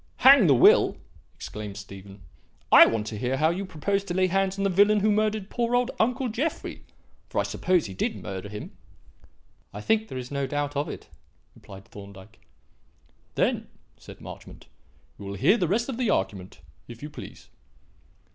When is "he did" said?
7.85-8.15